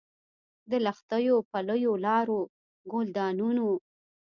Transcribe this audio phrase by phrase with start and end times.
[0.69, 2.41] د لښتیو، پلیو لارو،
[2.91, 3.69] ګلدانونو